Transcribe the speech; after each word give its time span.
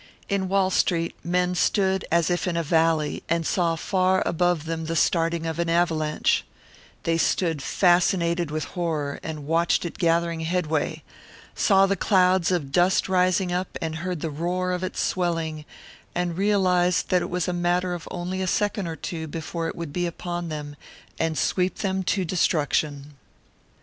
In 0.29 0.49
Wall 0.49 0.71
Street 0.71 1.13
men 1.23 1.53
stood 1.53 2.05
as 2.11 2.31
if 2.31 2.47
in 2.47 2.57
a 2.57 2.63
valley, 2.63 3.21
and 3.29 3.45
saw 3.45 3.75
far 3.75 4.21
up 4.21 4.25
above 4.25 4.65
them 4.65 4.85
the 4.85 4.95
starting 4.95 5.45
of 5.45 5.59
an 5.59 5.69
avalanche; 5.69 6.43
they 7.03 7.19
stood 7.19 7.61
fascinated 7.61 8.49
with 8.49 8.63
horror, 8.73 9.19
and 9.21 9.45
watched 9.45 9.85
it 9.85 9.99
gathering 9.99 10.39
headway; 10.39 11.03
saw 11.53 11.85
the 11.85 11.95
clouds 11.95 12.49
of 12.49 12.71
dust 12.71 13.07
rising 13.07 13.51
up, 13.51 13.77
and 13.79 13.97
heard 13.97 14.21
the 14.21 14.31
roar 14.31 14.71
of 14.71 14.83
it 14.83 14.97
swelling, 14.97 15.65
and 16.15 16.35
realised 16.35 17.09
that 17.09 17.21
it 17.21 17.29
was 17.29 17.47
a 17.47 17.53
matter 17.53 17.93
of 17.93 18.07
only 18.09 18.41
a 18.41 18.47
second 18.47 18.87
or 18.87 18.95
two 18.95 19.27
before 19.27 19.67
it 19.67 19.75
would 19.75 19.93
be 19.93 20.07
upon 20.07 20.49
them 20.49 20.75
and 21.19 21.37
sweep 21.37 21.77
them 21.77 22.01
to 22.01 22.25
destruction. 22.25 23.17